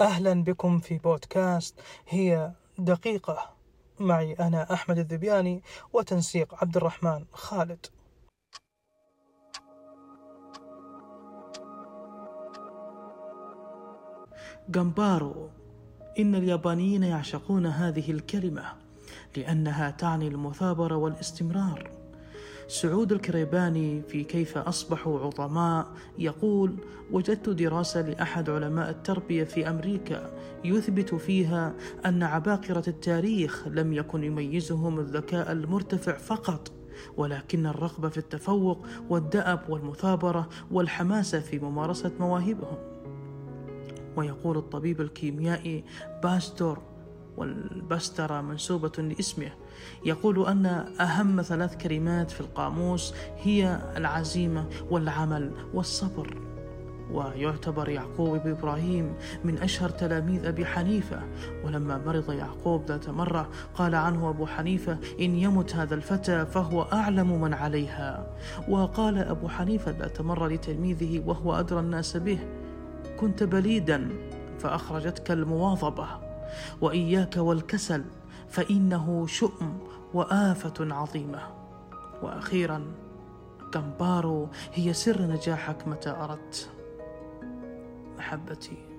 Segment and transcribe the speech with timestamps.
[0.00, 3.50] أهلا بكم في بودكاست هي دقيقة.
[4.00, 7.86] معي أنا أحمد الذبياني وتنسيق عبد الرحمن خالد.
[14.68, 15.50] جامبارو
[16.18, 18.64] إن اليابانيين يعشقون هذه الكلمة
[19.36, 21.90] لأنها تعني المثابرة والاستمرار.
[22.68, 25.86] سعود الكريباني في كيف أصبحوا عظماء
[26.18, 26.76] يقول
[27.12, 30.30] وجدت دراسة لأحد علماء التربية في أمريكا
[30.64, 31.74] يثبت فيها
[32.06, 36.72] أن عباقرة التاريخ لم يكن يميزهم الذكاء المرتفع فقط
[37.16, 42.78] ولكن الرغبة في التفوق والدأب والمثابرة والحماسة في ممارسة مواهبهم.
[44.16, 45.84] ويقول الطبيب الكيميائي
[46.22, 46.78] باستور
[47.38, 49.50] والبسترة منسوبة لاسمه.
[50.04, 50.66] يقول أن
[51.00, 56.36] أهم ثلاث كلمات في القاموس هي العزيمة والعمل والصبر.
[57.12, 59.14] ويعتبر يعقوب بن إبراهيم
[59.44, 61.22] من أشهر تلاميذ أبي حنيفة.
[61.64, 67.40] ولما مرض يعقوب ذات مرة قال عنه أبو حنيفة إن يمت هذا الفتى فهو أعلم
[67.40, 68.36] من عليها.
[68.68, 72.38] وقال أبو حنيفة ذات مرة لتلميذه وهو أدرى الناس به
[73.20, 74.08] كنت بليدا
[74.58, 76.27] فأخرجتك المواظبة.
[76.80, 78.04] وإياك والكسل
[78.48, 79.78] فإنه شؤم
[80.14, 81.42] وآفة عظيمة.
[82.22, 82.84] وأخيرا
[83.72, 86.70] كمبارو هي سر نجاحك متى أردت؟
[88.18, 88.97] محبتي.